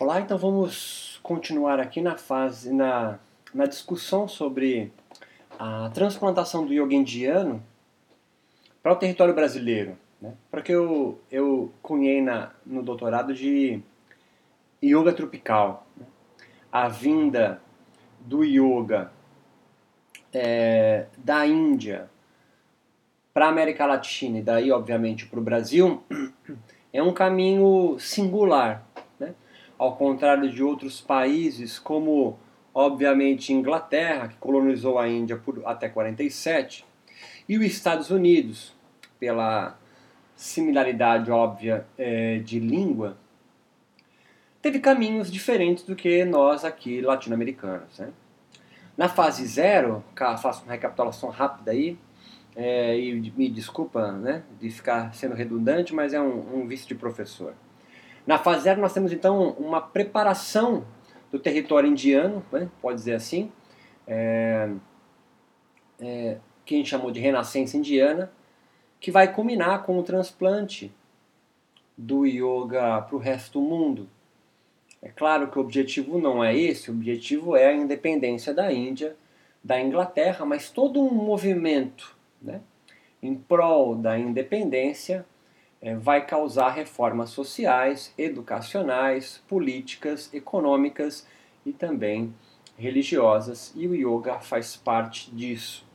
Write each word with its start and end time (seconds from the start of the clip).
Olá, 0.00 0.18
então 0.18 0.38
vamos 0.38 1.20
continuar 1.22 1.78
aqui 1.78 2.00
na 2.00 2.16
fase, 2.16 2.72
na, 2.72 3.18
na 3.52 3.66
discussão 3.66 4.26
sobre 4.26 4.90
a 5.58 5.90
transplantação 5.90 6.64
do 6.64 6.72
yoga 6.72 6.94
indiano 6.94 7.62
para 8.82 8.94
o 8.94 8.96
território 8.96 9.34
brasileiro, 9.34 9.98
né? 10.18 10.32
para 10.50 10.62
que 10.62 10.72
eu, 10.72 11.20
eu 11.30 11.70
cunhei 11.82 12.22
na, 12.22 12.50
no 12.64 12.82
doutorado 12.82 13.34
de 13.34 13.82
yoga 14.82 15.12
tropical. 15.12 15.86
Né? 15.94 16.06
A 16.72 16.88
vinda 16.88 17.60
do 18.20 18.42
yoga 18.42 19.12
é, 20.32 21.08
da 21.18 21.46
Índia 21.46 22.08
para 23.34 23.44
a 23.44 23.50
América 23.50 23.84
Latina 23.84 24.38
e 24.38 24.42
daí, 24.42 24.72
obviamente, 24.72 25.26
para 25.26 25.38
o 25.38 25.42
Brasil, 25.42 26.02
é 26.90 27.02
um 27.02 27.12
caminho 27.12 27.98
singular 27.98 28.89
ao 29.80 29.96
contrário 29.96 30.50
de 30.50 30.62
outros 30.62 31.00
países, 31.00 31.78
como 31.78 32.38
obviamente 32.74 33.50
Inglaterra, 33.50 34.28
que 34.28 34.36
colonizou 34.36 34.98
a 34.98 35.08
Índia 35.08 35.38
por 35.38 35.62
até 35.64 35.88
47, 35.88 36.84
e 37.48 37.56
os 37.56 37.64
Estados 37.64 38.10
Unidos, 38.10 38.74
pela 39.18 39.78
similaridade 40.36 41.30
óbvia 41.30 41.86
é, 41.96 42.40
de 42.40 42.60
língua, 42.60 43.16
teve 44.60 44.80
caminhos 44.80 45.32
diferentes 45.32 45.82
do 45.82 45.96
que 45.96 46.26
nós 46.26 46.62
aqui 46.62 47.00
latino-americanos. 47.00 48.00
Né? 48.00 48.10
Na 48.98 49.08
fase 49.08 49.46
zero, 49.46 50.04
faço 50.14 50.62
uma 50.64 50.72
recapitulação 50.72 51.30
rápida 51.30 51.70
aí, 51.70 51.96
é, 52.54 52.98
e 52.98 53.32
me 53.34 53.48
desculpa 53.48 54.12
né, 54.12 54.42
de 54.60 54.68
ficar 54.68 55.14
sendo 55.14 55.34
redundante, 55.34 55.94
mas 55.94 56.12
é 56.12 56.20
um, 56.20 56.60
um 56.60 56.66
vício 56.66 56.86
de 56.86 56.94
professor. 56.94 57.54
Na 58.26 58.38
fase 58.38 58.64
zero 58.64 58.80
nós 58.80 58.92
temos 58.92 59.12
então 59.12 59.50
uma 59.52 59.80
preparação 59.80 60.84
do 61.30 61.38
território 61.38 61.88
indiano, 61.88 62.44
né, 62.52 62.68
pode 62.82 62.98
dizer 62.98 63.14
assim, 63.14 63.50
é, 64.06 64.70
é, 66.00 66.38
que 66.64 66.74
a 66.74 66.78
gente 66.78 66.88
chamou 66.88 67.10
de 67.10 67.20
renascença 67.20 67.76
indiana, 67.76 68.32
que 68.98 69.10
vai 69.10 69.32
culminar 69.32 69.84
com 69.84 69.98
o 69.98 70.02
transplante 70.02 70.92
do 71.96 72.26
yoga 72.26 73.00
para 73.02 73.16
o 73.16 73.18
resto 73.18 73.60
do 73.60 73.66
mundo. 73.66 74.08
É 75.02 75.08
claro 75.08 75.50
que 75.50 75.58
o 75.58 75.62
objetivo 75.62 76.18
não 76.18 76.44
é 76.44 76.54
esse, 76.54 76.90
o 76.90 76.94
objetivo 76.94 77.56
é 77.56 77.68
a 77.68 77.74
independência 77.74 78.52
da 78.52 78.70
Índia, 78.72 79.16
da 79.62 79.80
Inglaterra, 79.80 80.44
mas 80.44 80.70
todo 80.70 81.00
um 81.00 81.10
movimento 81.10 82.16
né, 82.40 82.60
em 83.22 83.34
prol 83.34 83.94
da 83.94 84.18
independência 84.18 85.24
é, 85.82 85.94
vai 85.94 86.26
causar 86.26 86.70
reformas 86.70 87.30
sociais, 87.30 88.12
educacionais, 88.18 89.42
políticas, 89.48 90.32
econômicas 90.32 91.26
e 91.64 91.72
também 91.72 92.34
religiosas, 92.76 93.72
e 93.74 93.86
o 93.86 93.94
yoga 93.94 94.40
faz 94.40 94.76
parte 94.76 95.30
disso. 95.30 95.86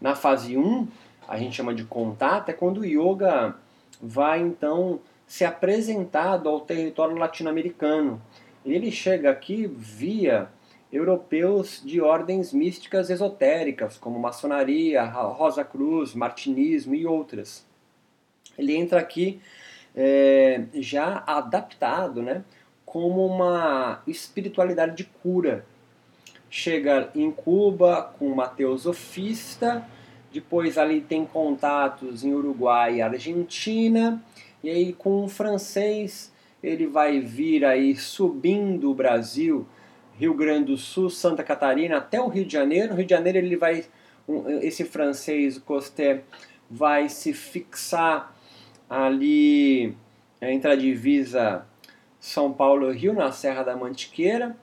Na 0.00 0.14
fase 0.14 0.56
1, 0.56 0.88
a 1.28 1.38
gente 1.38 1.56
chama 1.56 1.74
de 1.74 1.84
contato, 1.84 2.50
é 2.50 2.52
quando 2.52 2.78
o 2.78 2.84
yoga 2.84 3.56
vai 4.00 4.40
então 4.40 5.00
ser 5.26 5.44
apresentado 5.44 6.48
ao 6.48 6.60
território 6.60 7.16
latino-americano. 7.16 8.20
Ele 8.64 8.90
chega 8.90 9.30
aqui 9.30 9.66
via 9.66 10.48
europeus 10.92 11.82
de 11.84 12.00
ordens 12.00 12.52
místicas 12.52 13.10
esotéricas, 13.10 13.96
como 13.96 14.18
maçonaria, 14.18 15.04
Rosa 15.04 15.64
Cruz, 15.64 16.14
martinismo 16.14 16.94
e 16.94 17.06
outras 17.06 17.69
ele 18.58 18.76
entra 18.76 19.00
aqui 19.00 19.40
é, 19.94 20.62
já 20.74 21.22
adaptado, 21.26 22.22
né, 22.22 22.44
como 22.84 23.24
uma 23.26 24.02
espiritualidade 24.06 24.96
de 24.96 25.04
cura. 25.04 25.64
Chega 26.48 27.10
em 27.14 27.30
Cuba 27.30 28.12
com 28.18 28.26
uma 28.26 28.48
teosofista, 28.48 29.86
depois 30.32 30.76
ali 30.76 31.00
tem 31.00 31.24
contatos 31.24 32.24
em 32.24 32.32
Uruguai 32.32 32.96
e 32.96 33.02
Argentina, 33.02 34.22
e 34.62 34.68
aí 34.68 34.92
com 34.92 35.24
o 35.24 35.28
francês 35.28 36.32
ele 36.62 36.86
vai 36.86 37.20
vir 37.20 37.64
aí 37.64 37.96
subindo 37.96 38.90
o 38.90 38.94
Brasil, 38.94 39.66
Rio 40.18 40.34
Grande 40.34 40.66
do 40.66 40.76
Sul, 40.76 41.08
Santa 41.08 41.42
Catarina, 41.42 41.96
até 41.96 42.20
o 42.20 42.28
Rio 42.28 42.44
de 42.44 42.52
Janeiro. 42.52 42.90
No 42.90 42.96
Rio 42.96 43.06
de 43.06 43.14
Janeiro 43.14 43.38
ele 43.38 43.56
vai, 43.56 43.84
esse 44.60 44.84
francês 44.84 45.56
Costé 45.58 46.24
vai 46.70 47.08
se 47.08 47.32
fixar 47.32 48.34
ali 48.88 49.96
entre 50.40 50.70
a 50.70 50.76
divisa 50.76 51.66
São 52.18 52.52
Paulo-Rio, 52.52 53.12
na 53.12 53.32
Serra 53.32 53.62
da 53.62 53.76
Mantiqueira, 53.76 54.56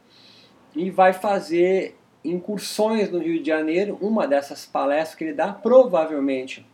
e 0.75 0.89
vai 0.89 1.11
fazer 1.11 1.97
incursões 2.23 3.11
no 3.11 3.19
Rio 3.19 3.41
de 3.41 3.47
Janeiro. 3.47 3.97
Uma 3.99 4.27
dessas 4.27 4.65
palestras 4.65 5.15
que 5.15 5.23
ele 5.25 5.33
dá, 5.33 5.51
provavelmente 5.51 6.65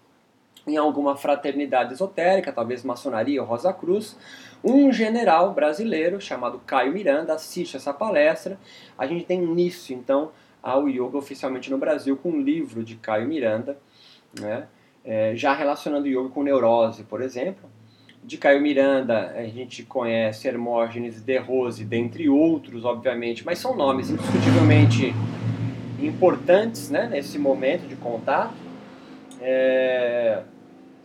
em 0.66 0.78
alguma 0.78 1.16
fraternidade 1.16 1.94
esotérica, 1.94 2.52
talvez 2.52 2.84
maçonaria 2.84 3.42
ou 3.42 3.48
Rosa 3.48 3.74
Cruz, 3.74 4.18
um 4.64 4.94
general 4.94 5.54
brasileiro 5.54 6.22
chamado 6.22 6.62
Caio 6.66 6.94
Miranda 6.94 7.34
assiste 7.34 7.76
essa 7.76 7.94
palestra. 7.94 8.58
A 8.98 9.06
gente 9.06 9.26
tem 9.26 9.44
início, 9.44 9.94
então, 9.94 10.32
ao 10.62 10.88
yoga 10.88 11.18
oficialmente 11.18 11.70
no 11.70 11.78
Brasil 11.78 12.16
com 12.16 12.30
um 12.30 12.42
livro 12.42 12.82
de 12.82 12.96
Caio 12.96 13.28
Miranda, 13.28 13.78
né? 14.40 14.68
É, 15.04 15.36
já 15.36 15.54
relacionando 15.54 16.08
yoga 16.08 16.30
com 16.30 16.44
neurose, 16.44 17.04
por 17.04 17.22
exemplo. 17.22 17.70
De 18.24 18.38
Caio 18.38 18.62
Miranda, 18.62 19.34
a 19.36 19.44
gente 19.44 19.84
conhece 19.84 20.48
Hermógenes 20.48 21.22
de 21.22 21.38
Rose, 21.38 21.84
dentre 21.84 22.30
outros, 22.30 22.86
obviamente, 22.86 23.46
mas 23.46 23.60
são 23.60 23.76
nomes 23.76 24.10
indiscutivelmente 24.10 25.14
importantes 26.02 26.90
né, 26.90 27.08
nesse 27.12 27.38
momento 27.38 27.86
de 27.86 27.98
contato. 27.98 28.54
É, 29.42 30.42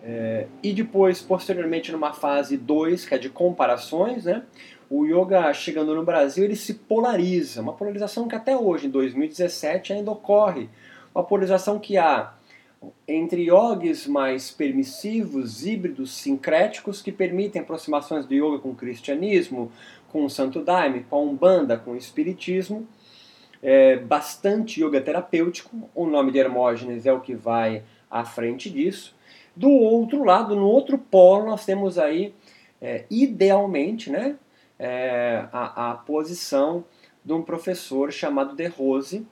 é, 0.05 0.47
e 0.63 0.73
depois, 0.73 1.21
posteriormente, 1.21 1.91
numa 1.91 2.13
fase 2.13 2.57
2, 2.57 3.05
que 3.05 3.15
é 3.15 3.19
de 3.19 3.29
comparações, 3.29 4.25
né, 4.25 4.45
o 4.89 5.05
yoga 5.05 5.53
chegando 5.53 5.95
no 5.95 6.05
Brasil 6.05 6.45
ele 6.45 6.57
se 6.57 6.75
polariza, 6.75 7.61
uma 7.61 7.73
polarização 7.73 8.29
que 8.29 8.35
até 8.35 8.57
hoje, 8.57 8.87
em 8.87 8.91
2017, 8.91 9.93
ainda 9.93 10.11
ocorre. 10.11 10.71
Uma 11.15 11.25
polarização 11.25 11.79
que 11.79 11.97
há 11.97 12.33
entre 13.07 13.43
yogis 13.43 14.07
mais 14.07 14.51
permissivos, 14.51 15.67
híbridos, 15.67 16.13
sincréticos, 16.13 17.03
que 17.03 17.11
permitem 17.11 17.63
aproximações 17.63 18.27
do 18.27 18.35
yoga 18.35 18.59
com 18.59 18.71
o 18.71 18.75
cristianismo, 18.75 19.73
com 20.09 20.25
o 20.25 20.31
santo 20.31 20.63
daime, 20.63 21.05
com 21.09 21.17
a 21.17 21.21
umbanda, 21.21 21.77
com 21.77 21.93
o 21.93 21.97
espiritismo, 21.97 22.87
é, 23.63 23.97
bastante 23.97 24.83
yoga 24.83 25.01
terapêutico, 25.01 25.91
o 25.95 26.07
nome 26.07 26.31
de 26.31 26.39
Hermógenes 26.39 27.07
é 27.07 27.13
o 27.13 27.21
que 27.21 27.35
vai 27.35 27.83
à 28.11 28.25
frente 28.25 28.71
disso. 28.71 29.17
Do 29.57 29.71
outro 29.71 30.23
lado, 30.23 30.55
no 30.55 30.67
outro 30.67 30.97
polo, 30.97 31.47
nós 31.47 31.65
temos 31.65 31.99
aí, 31.99 32.33
é, 32.81 33.05
idealmente, 33.11 34.11
né, 34.11 34.37
é, 34.79 35.49
a, 35.53 35.91
a, 35.91 35.95
posição 35.95 36.85
de 37.25 37.33
um 37.33 37.43
professor 37.43 38.13
chamado 38.13 38.55
De 38.55 38.67
Rose, 38.69 39.27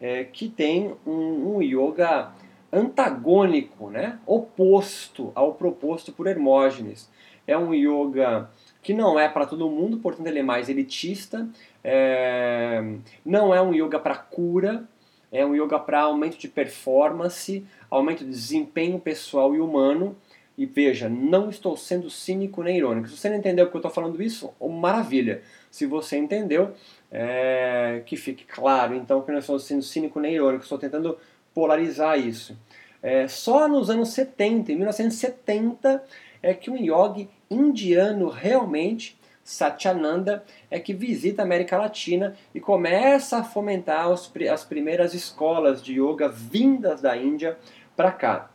é, 0.00 0.22
que 0.24 0.48
tem 0.48 0.94
um, 1.04 1.56
um 1.56 1.62
yoga 1.62 2.32
antagônico, 2.72 3.90
né? 3.90 4.18
oposto 4.26 5.30
ao 5.34 5.54
proposto 5.54 6.10
por 6.12 6.26
Hermógenes. 6.26 7.10
É 7.46 7.58
um 7.58 7.74
yoga 7.74 8.48
que 8.82 8.94
não 8.94 9.18
é 9.18 9.28
para 9.28 9.46
todo 9.46 9.68
mundo, 9.68 9.98
portanto 9.98 10.26
ele 10.26 10.40
é 10.40 10.42
mais 10.42 10.68
elitista, 10.68 11.48
é... 11.84 12.82
não 13.24 13.54
é 13.54 13.60
um 13.60 13.72
yoga 13.72 13.98
para 13.98 14.16
cura, 14.16 14.84
é 15.30 15.44
um 15.44 15.54
yoga 15.54 15.78
para 15.78 16.00
aumento 16.00 16.38
de 16.38 16.48
performance, 16.48 17.64
aumento 17.90 18.24
de 18.24 18.30
desempenho 18.30 18.98
pessoal 18.98 19.54
e 19.54 19.60
humano. 19.60 20.16
E 20.58 20.66
veja, 20.66 21.08
não 21.08 21.48
estou 21.48 21.76
sendo 21.78 22.10
cínico 22.10 22.62
nem 22.62 22.76
irônico. 22.76 23.08
Se 23.08 23.16
você 23.16 23.30
não 23.30 23.36
entendeu 23.36 23.64
porque 23.64 23.78
eu 23.78 23.80
estou 23.80 23.90
falando 23.90 24.22
isso, 24.22 24.52
maravilha. 24.60 25.42
Se 25.70 25.86
você 25.86 26.18
entendeu, 26.18 26.72
é... 27.10 28.02
que 28.04 28.16
fique 28.16 28.44
claro 28.44 28.94
então 28.94 29.22
que 29.22 29.32
não 29.32 29.38
estou 29.38 29.58
sendo 29.58 29.82
cínico 29.82 30.20
nem 30.20 30.34
irônico, 30.34 30.64
estou 30.64 30.78
tentando 30.78 31.16
polarizar 31.54 32.18
isso. 32.18 32.56
É, 33.02 33.26
só 33.26 33.66
nos 33.66 33.90
anos 33.90 34.10
70, 34.10 34.72
em 34.72 34.76
1970, 34.76 36.04
é 36.42 36.54
que 36.54 36.70
um 36.70 36.76
yogi 36.76 37.28
indiano 37.50 38.28
realmente, 38.28 39.18
Satyananda, 39.42 40.44
é 40.70 40.78
que 40.78 40.94
visita 40.94 41.42
a 41.42 41.44
América 41.44 41.76
Latina 41.76 42.36
e 42.54 42.60
começa 42.60 43.38
a 43.38 43.44
fomentar 43.44 44.08
os, 44.10 44.32
as 44.50 44.64
primeiras 44.64 45.14
escolas 45.14 45.82
de 45.82 46.00
yoga 46.00 46.28
vindas 46.28 47.00
da 47.00 47.16
Índia 47.16 47.58
para 47.96 48.12
cá. 48.12 48.50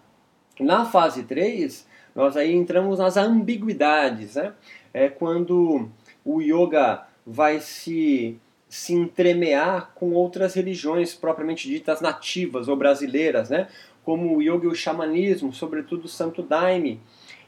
Na 0.60 0.86
fase 0.86 1.24
3, 1.24 1.86
nós 2.16 2.36
aí 2.36 2.54
entramos 2.54 3.00
nas 3.00 3.18
ambiguidades, 3.18 4.36
né? 4.36 4.54
É 4.94 5.08
quando 5.08 5.90
o 6.26 6.42
yoga 6.42 7.06
vai 7.26 7.60
se 7.60 8.40
se 8.70 8.94
entremear 8.94 9.92
com 9.96 10.12
outras 10.14 10.54
religiões 10.54 11.14
propriamente 11.14 11.68
ditas 11.68 12.02
nativas 12.02 12.68
ou 12.68 12.76
brasileiras, 12.76 13.50
né? 13.50 13.68
como 14.04 14.38
o 14.38 14.42
yoga 14.42 14.66
e 14.66 14.68
o 14.70 14.76
xamanismo, 14.76 15.52
sobretudo 15.52 16.06
o 16.06 16.08
santo 16.08 16.42
daime. 16.42 17.02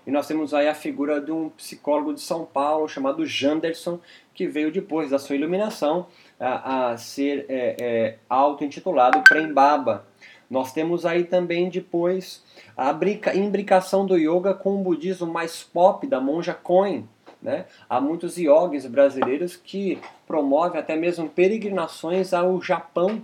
E 0.05 0.11
nós 0.11 0.27
temos 0.27 0.53
aí 0.53 0.67
a 0.67 0.73
figura 0.73 1.21
de 1.21 1.31
um 1.31 1.49
psicólogo 1.49 2.13
de 2.13 2.19
São 2.19 2.45
Paulo 2.45 2.89
chamado 2.89 3.25
Janderson, 3.25 3.99
que 4.33 4.47
veio 4.47 4.71
depois 4.71 5.11
da 5.11 5.19
sua 5.19 5.35
iluminação 5.35 6.07
a, 6.39 6.91
a 6.91 6.97
ser 6.97 7.45
é, 7.47 7.75
é, 7.79 8.17
auto-intitulado 8.27 9.21
Prembaba. 9.21 10.05
Nós 10.49 10.73
temos 10.73 11.05
aí 11.05 11.25
também 11.25 11.69
depois 11.69 12.43
a 12.75 12.91
imbricação 13.35 14.05
do 14.05 14.17
yoga 14.17 14.53
com 14.53 14.81
o 14.81 14.83
budismo 14.83 15.27
mais 15.27 15.63
pop 15.63 16.07
da 16.07 16.19
monja 16.19 16.53
Koen. 16.53 17.07
Né? 17.41 17.65
Há 17.89 18.01
muitos 18.01 18.37
yogis 18.37 18.85
brasileiros 18.85 19.55
que 19.55 19.99
promovem 20.27 20.79
até 20.79 20.95
mesmo 20.95 21.29
peregrinações 21.29 22.33
ao 22.33 22.61
Japão 22.61 23.21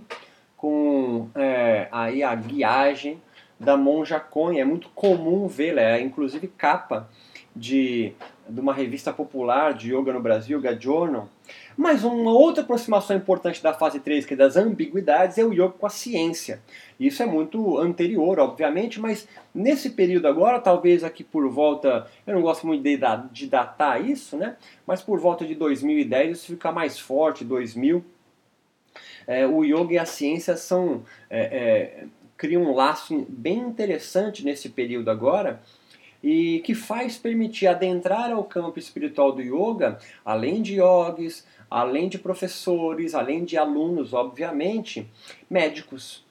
com 0.56 1.28
é, 1.34 1.88
aí 1.92 2.22
a 2.22 2.34
guiagem 2.34 3.20
da 3.60 3.76
monja 3.76 4.18
Koen. 4.18 4.58
É 4.58 4.64
muito 4.64 4.88
comum 4.90 5.46
vê-la, 5.46 5.82
é 5.82 6.00
inclusive 6.00 6.48
capa 6.48 7.08
de, 7.56 8.12
de 8.46 8.60
uma 8.60 8.74
revista 8.74 9.12
popular 9.12 9.72
de 9.72 9.94
yoga 9.94 10.12
no 10.12 10.20
Brasil, 10.20 10.58
Yoga 10.58 10.78
Journal. 10.78 11.28
Mas 11.76 12.04
uma 12.04 12.32
outra 12.32 12.62
aproximação 12.62 13.16
importante 13.16 13.62
da 13.62 13.72
fase 13.72 14.00
3, 14.00 14.26
que 14.26 14.34
é 14.34 14.36
das 14.36 14.56
ambiguidades, 14.56 15.38
é 15.38 15.44
o 15.44 15.52
yoga 15.52 15.70
com 15.70 15.86
a 15.86 15.90
ciência. 15.90 16.60
Isso 17.00 17.22
é 17.22 17.26
muito 17.26 17.78
anterior, 17.78 18.38
obviamente, 18.38 19.00
mas 19.00 19.26
nesse 19.54 19.90
período 19.90 20.28
agora, 20.28 20.60
talvez 20.60 21.02
aqui 21.02 21.24
por 21.24 21.48
volta, 21.48 22.06
eu 22.26 22.34
não 22.34 22.42
gosto 22.42 22.66
muito 22.66 22.82
de, 22.82 22.98
de 23.32 23.46
datar 23.46 24.04
isso, 24.04 24.36
né? 24.36 24.56
Mas 24.86 25.02
por 25.02 25.18
volta 25.18 25.44
de 25.44 25.54
2010 25.54 26.38
isso 26.38 26.46
fica 26.48 26.70
mais 26.70 26.98
forte, 26.98 27.44
2000. 27.44 28.04
É, 29.26 29.46
o 29.46 29.64
yoga 29.64 29.94
e 29.94 29.98
a 29.98 30.06
ciência 30.06 30.56
são 30.56 31.02
é, 31.28 31.40
é, 31.40 32.04
criam 32.36 32.62
um 32.62 32.74
laço 32.74 33.26
bem 33.28 33.58
interessante 33.58 34.44
nesse 34.44 34.68
período 34.68 35.10
agora 35.10 35.60
e 36.28 36.58
que 36.62 36.74
faz 36.74 37.16
permitir 37.16 37.68
adentrar 37.68 38.32
ao 38.32 38.42
campo 38.42 38.80
espiritual 38.80 39.30
do 39.30 39.40
yoga, 39.40 39.96
além 40.24 40.60
de 40.60 40.80
yogis, 40.80 41.46
além 41.70 42.08
de 42.08 42.18
professores, 42.18 43.14
além 43.14 43.44
de 43.44 43.56
alunos, 43.56 44.12
obviamente, 44.12 45.08
médicos. 45.48 46.26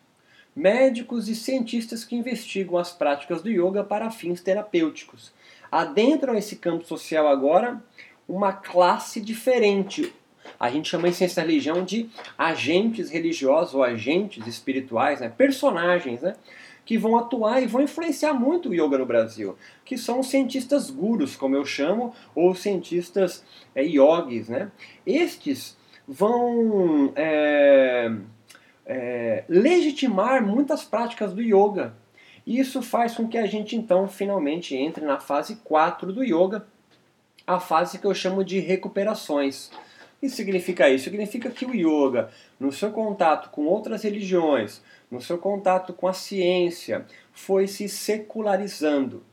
Médicos 0.53 1.29
e 1.29 1.35
cientistas 1.35 2.03
que 2.03 2.13
investigam 2.13 2.77
as 2.77 2.91
práticas 2.91 3.41
do 3.41 3.49
yoga 3.49 3.85
para 3.85 4.11
fins 4.11 4.41
terapêuticos. 4.41 5.31
Adentram 5.71 6.35
esse 6.35 6.57
campo 6.57 6.83
social 6.85 7.25
agora 7.25 7.81
uma 8.27 8.51
classe 8.51 9.21
diferente. 9.21 10.13
A 10.59 10.69
gente 10.69 10.89
chama 10.89 11.11
ciência 11.11 11.41
da 11.41 11.47
religião 11.47 11.83
de 11.83 12.09
agentes 12.37 13.09
religiosos 13.09 13.73
ou 13.73 13.83
agentes 13.83 14.45
espirituais, 14.47 15.19
né? 15.19 15.29
personagens, 15.29 16.21
né? 16.21 16.35
que 16.85 16.97
vão 16.97 17.17
atuar 17.17 17.61
e 17.61 17.65
vão 17.65 17.81
influenciar 17.81 18.33
muito 18.33 18.69
o 18.69 18.73
yoga 18.73 18.97
no 18.99 19.05
Brasil, 19.05 19.57
que 19.83 19.97
são 19.97 20.19
os 20.19 20.27
cientistas 20.27 20.91
gurus, 20.91 21.35
como 21.35 21.55
eu 21.55 21.65
chamo, 21.65 22.13
ou 22.35 22.53
cientistas 22.53 23.43
é, 23.73 23.83
yogis. 23.83 24.47
Né? 24.49 24.71
Estes 25.05 25.75
vão 26.07 27.11
é, 27.15 28.11
é, 28.85 29.43
legitimar 29.49 30.45
muitas 30.45 30.83
práticas 30.83 31.33
do 31.33 31.41
yoga. 31.41 31.95
Isso 32.45 32.83
faz 32.83 33.15
com 33.15 33.27
que 33.27 33.39
a 33.39 33.47
gente 33.47 33.75
então 33.75 34.07
finalmente 34.07 34.75
entre 34.75 35.03
na 35.03 35.19
fase 35.19 35.55
4 35.63 36.13
do 36.13 36.23
yoga, 36.23 36.67
a 37.47 37.59
fase 37.59 37.97
que 37.97 38.05
eu 38.05 38.13
chamo 38.13 38.43
de 38.43 38.59
recuperações. 38.59 39.71
Que 40.19 40.29
significa 40.29 40.89
isso? 40.89 41.05
Significa 41.05 41.49
que 41.49 41.65
o 41.65 41.73
yoga, 41.73 42.29
no 42.59 42.71
seu 42.71 42.91
contato 42.91 43.49
com 43.49 43.65
outras 43.65 44.03
religiões, 44.03 44.81
no 45.11 45.21
seu 45.21 45.37
contato 45.37 45.93
com 45.93 46.07
a 46.07 46.13
ciência, 46.13 47.05
foi 47.31 47.67
se 47.67 47.87
secularizando. 47.87 49.23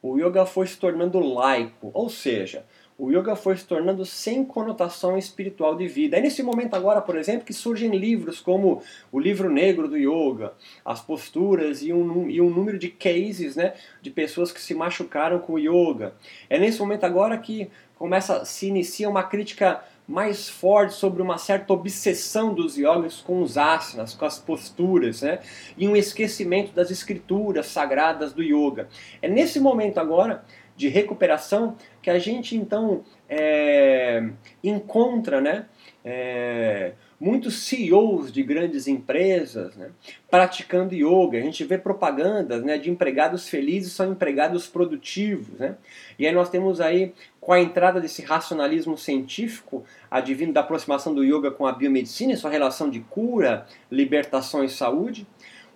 O 0.00 0.16
yoga 0.16 0.46
foi 0.46 0.66
se 0.66 0.76
tornando 0.76 1.18
laico, 1.18 1.90
ou 1.92 2.08
seja, 2.08 2.64
o 2.98 3.12
yoga 3.12 3.36
foi 3.36 3.56
se 3.56 3.64
tornando 3.64 4.04
sem 4.04 4.44
conotação 4.44 5.16
espiritual 5.16 5.76
de 5.76 5.86
vida. 5.86 6.16
É 6.16 6.20
nesse 6.20 6.42
momento 6.42 6.74
agora, 6.74 7.00
por 7.00 7.16
exemplo, 7.16 7.44
que 7.44 7.52
surgem 7.52 7.96
livros 7.96 8.40
como 8.40 8.82
o 9.12 9.20
livro 9.20 9.48
negro 9.48 9.86
do 9.86 9.96
yoga, 9.96 10.52
as 10.84 11.00
posturas 11.00 11.80
e 11.80 11.92
um, 11.92 12.28
e 12.28 12.40
um 12.40 12.50
número 12.50 12.76
de 12.76 12.88
cases 12.88 13.54
né, 13.54 13.74
de 14.02 14.10
pessoas 14.10 14.50
que 14.50 14.60
se 14.60 14.74
machucaram 14.74 15.38
com 15.38 15.52
o 15.52 15.58
yoga. 15.60 16.12
É 16.50 16.58
nesse 16.58 16.80
momento 16.80 17.04
agora 17.04 17.38
que 17.38 17.70
começa 17.96 18.44
se 18.44 18.66
inicia 18.66 19.08
uma 19.08 19.22
crítica 19.22 19.80
mais 20.08 20.48
forte 20.48 20.94
sobre 20.94 21.20
uma 21.20 21.36
certa 21.36 21.70
obsessão 21.74 22.54
dos 22.54 22.78
yogis 22.78 23.20
com 23.20 23.42
os 23.42 23.58
asanas, 23.58 24.14
com 24.14 24.24
as 24.24 24.38
posturas, 24.38 25.20
né? 25.20 25.40
e 25.76 25.86
um 25.86 25.94
esquecimento 25.94 26.72
das 26.72 26.90
escrituras 26.90 27.66
sagradas 27.66 28.32
do 28.32 28.42
yoga. 28.42 28.88
É 29.20 29.28
nesse 29.28 29.60
momento 29.60 29.98
agora 29.98 30.42
de 30.74 30.88
recuperação 30.88 31.76
que 32.00 32.08
a 32.08 32.18
gente 32.18 32.56
então 32.56 33.04
é, 33.28 34.26
encontra 34.64 35.40
né, 35.40 35.66
é, 36.02 36.92
muitos 37.20 37.64
CEOs 37.64 38.32
de 38.32 38.42
grandes 38.42 38.86
empresas 38.86 39.74
né, 39.76 39.90
praticando 40.30 40.94
yoga. 40.94 41.38
A 41.38 41.42
gente 41.42 41.64
vê 41.64 41.76
propagandas 41.76 42.62
né, 42.62 42.78
de 42.78 42.90
empregados 42.90 43.48
felizes 43.48 43.92
são 43.92 44.12
empregados 44.12 44.66
produtivos. 44.66 45.58
Né? 45.58 45.76
E 46.18 46.26
aí 46.26 46.32
nós 46.32 46.48
temos 46.48 46.80
aí, 46.80 47.12
com 47.40 47.52
a 47.52 47.60
entrada 47.60 48.00
desse 48.00 48.22
racionalismo 48.22 48.96
científico, 48.96 49.84
advindo 50.10 50.52
da 50.52 50.60
aproximação 50.60 51.14
do 51.14 51.24
yoga 51.24 51.50
com 51.50 51.66
a 51.66 51.72
biomedicina 51.72 52.32
e 52.32 52.36
sua 52.36 52.50
relação 52.50 52.88
de 52.88 53.00
cura, 53.00 53.66
libertação 53.90 54.62
e 54.62 54.68
saúde, 54.68 55.26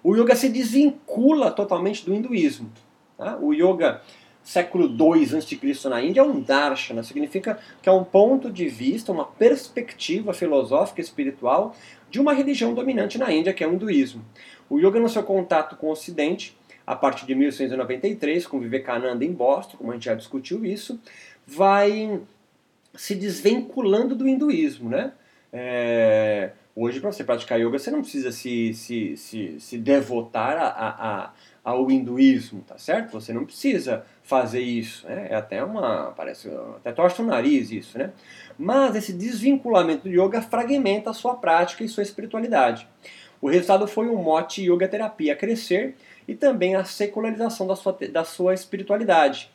o 0.03 0.15
yoga 0.15 0.37
se 0.37 0.49
desvincula 0.49 1.51
totalmente 1.51 2.05
do 2.05 2.15
hinduísmo. 2.15 2.71
Tá? 3.19 3.37
O 3.39 3.53
yoga 3.53 4.01
século 4.43 4.87
II 4.87 5.37
a.C. 5.37 5.89
na 5.89 6.03
Índia 6.03 6.21
é 6.21 6.25
um 6.25 6.41
darshana, 6.41 7.03
significa 7.03 7.59
que 7.81 7.89
é 7.89 7.93
um 7.93 8.05
ponto 8.05 8.51
de 8.51 8.69
vista, 8.69 9.13
uma 9.13 9.25
perspectiva 9.25 10.33
filosófica 10.35 11.01
e 11.01 11.05
espiritual 11.05 11.77
de 12.11 12.21
uma 12.21 12.33
religião 12.33 12.75
dominante 12.75 13.19
na 13.19 13.33
Índia, 13.33 13.53
que 13.53 13.63
é 13.63 13.69
o 13.69 13.75
hinduísmo. 13.75 14.25
O 14.69 14.79
yoga, 14.79 14.99
no 14.99 15.09
seu 15.09 15.23
contato 15.23 15.77
com 15.77 15.87
o 15.89 15.91
Ocidente, 15.91 16.57
a 16.87 16.97
partir 16.97 17.27
de 17.27 17.35
1893, 17.35 18.47
com 18.47 18.59
Vivekananda 18.59 19.25
em 19.25 19.33
Boston, 19.33 19.77
como 19.77 19.91
a 19.91 19.95
gente 19.95 20.05
já 20.05 20.15
discutiu 20.15 20.65
isso, 20.65 21.01
vai 21.47 22.21
se 22.95 23.15
desvinculando 23.15 24.15
do 24.15 24.29
hinduísmo. 24.29 24.91
Né? 24.91 25.13
É... 25.53 26.51
Hoje, 26.75 27.01
para 27.01 27.13
você 27.13 27.23
praticar 27.23 27.61
yoga, 27.61 27.79
você 27.79 27.91
não 27.91 28.01
precisa 28.01 28.33
se, 28.33 28.73
se, 28.75 29.17
se, 29.17 29.61
se 29.61 29.79
devotar 29.79 30.57
a, 30.57 30.69
a 30.69 31.33
ao 31.65 31.91
hinduísmo, 31.91 32.63
tá 32.63 32.77
certo? 32.77 33.13
Você 33.13 33.33
não 33.33 33.45
precisa 33.45 34.05
fazer 34.23 34.61
isso, 34.61 35.07
né? 35.07 35.29
É 35.31 35.35
até 35.37 35.63
uma, 35.63 36.13
parece, 36.17 36.49
até 36.77 36.91
torce 36.93 37.23
o 37.23 37.25
nariz 37.25 37.71
isso, 37.71 37.97
né? 37.97 38.13
Mas 38.59 38.97
esse 38.97 39.13
desvinculamento 39.13 40.09
do 40.09 40.11
yoga 40.11 40.43
fragmenta 40.43 41.11
a 41.11 41.15
sua 41.15 41.37
prática 41.37 41.85
e 41.85 41.89
sua 41.89 42.03
espiritualidade. 42.03 42.89
O 43.41 43.49
resultado 43.49 43.87
foi 43.87 44.09
o 44.09 44.17
mote 44.17 44.63
yoga 44.63 44.89
terapia 44.89 45.37
crescer 45.37 45.97
e 46.27 46.35
também 46.35 46.75
a 46.75 46.85
secularização 46.85 47.67
da 47.67 47.77
sua, 47.77 47.97
da 48.11 48.25
sua 48.25 48.55
espiritualidade. 48.55 49.51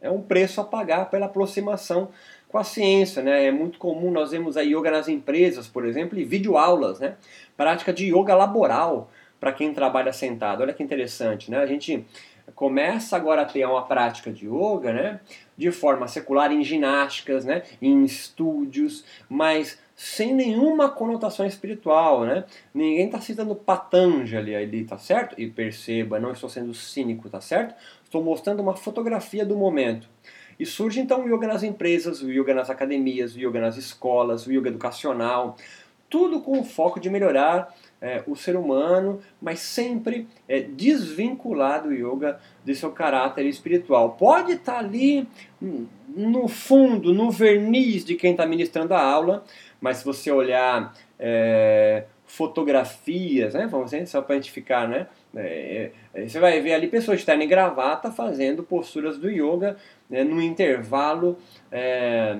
É 0.00 0.10
um 0.10 0.20
preço 0.20 0.60
a 0.60 0.64
pagar 0.64 1.10
pela 1.10 1.26
aproximação 1.26 2.10
com 2.48 2.58
a 2.58 2.64
ciência, 2.64 3.22
né? 3.22 3.46
É 3.46 3.50
muito 3.50 3.78
comum 3.78 4.10
nós 4.10 4.30
vemos 4.30 4.56
a 4.56 4.62
yoga 4.62 4.90
nas 4.90 5.08
empresas, 5.08 5.66
por 5.66 5.84
exemplo, 5.84 6.18
e 6.18 6.24
videoaulas, 6.24 7.00
né? 7.00 7.16
Prática 7.56 7.92
de 7.92 8.06
yoga 8.06 8.34
laboral, 8.34 9.10
para 9.46 9.52
quem 9.52 9.72
trabalha 9.72 10.12
sentado. 10.12 10.62
Olha 10.62 10.72
que 10.72 10.82
interessante, 10.82 11.52
né? 11.52 11.58
A 11.58 11.66
gente 11.66 12.04
começa 12.56 13.14
agora 13.14 13.42
a 13.42 13.44
ter 13.44 13.64
uma 13.64 13.86
prática 13.86 14.32
de 14.32 14.46
yoga, 14.46 14.92
né? 14.92 15.20
De 15.56 15.70
forma 15.70 16.08
secular 16.08 16.50
em 16.50 16.64
ginásticas, 16.64 17.44
né? 17.44 17.62
Em 17.80 18.02
estúdios, 18.02 19.04
mas 19.28 19.78
sem 19.94 20.34
nenhuma 20.34 20.90
conotação 20.90 21.46
espiritual, 21.46 22.24
né? 22.24 22.42
Ninguém 22.74 23.06
está 23.06 23.20
citando 23.20 23.54
Patanjali 23.54 24.56
ali, 24.56 24.84
tá 24.84 24.98
certo? 24.98 25.40
E 25.40 25.48
perceba, 25.48 26.18
não 26.18 26.32
estou 26.32 26.50
sendo 26.50 26.74
cínico, 26.74 27.30
tá 27.30 27.40
certo? 27.40 27.72
Estou 28.02 28.24
mostrando 28.24 28.58
uma 28.58 28.74
fotografia 28.74 29.46
do 29.46 29.56
momento. 29.56 30.08
E 30.58 30.66
surge 30.66 30.98
então 30.98 31.24
o 31.24 31.32
yoga 31.32 31.46
nas 31.46 31.62
empresas, 31.62 32.20
o 32.20 32.32
yoga 32.32 32.52
nas 32.52 32.68
academias, 32.68 33.36
o 33.36 33.38
yoga 33.38 33.60
nas 33.60 33.76
escolas, 33.76 34.44
o 34.44 34.52
yoga 34.52 34.70
educacional, 34.70 35.56
tudo 36.08 36.40
com 36.40 36.58
o 36.58 36.64
foco 36.64 36.98
de 36.98 37.10
melhorar 37.10 37.74
é, 38.00 38.22
o 38.26 38.36
ser 38.36 38.56
humano, 38.56 39.20
mas 39.40 39.60
sempre 39.60 40.26
é, 40.48 40.60
desvinculado 40.60 41.88
o 41.88 41.92
yoga 41.92 42.38
de 42.64 42.74
seu 42.74 42.90
caráter 42.90 43.46
espiritual. 43.46 44.10
Pode 44.12 44.52
estar 44.52 44.74
tá 44.74 44.78
ali 44.78 45.26
no 46.08 46.48
fundo, 46.48 47.12
no 47.14 47.30
verniz 47.30 48.04
de 48.04 48.14
quem 48.14 48.32
está 48.32 48.46
ministrando 48.46 48.94
a 48.94 49.02
aula, 49.02 49.44
mas 49.80 49.98
se 49.98 50.04
você 50.04 50.30
olhar 50.30 50.94
é, 51.18 52.04
fotografias, 52.26 53.54
né, 53.54 53.66
vamos 53.66 53.90
dizer, 53.90 54.06
só 54.06 54.20
para 54.20 54.34
a 54.34 54.38
gente 54.38 54.50
ficar, 54.50 54.88
né, 54.88 55.06
é, 55.34 55.90
é, 56.14 56.28
você 56.28 56.40
vai 56.40 56.60
ver 56.60 56.74
ali 56.74 56.88
pessoas 56.88 57.20
de 57.20 57.26
terno 57.26 57.42
e 57.42 57.46
gravata 57.46 58.10
fazendo 58.10 58.62
posturas 58.62 59.18
do 59.18 59.30
yoga 59.30 59.76
né, 60.08 60.24
no 60.24 60.40
intervalo 60.42 61.38
é, 61.70 62.36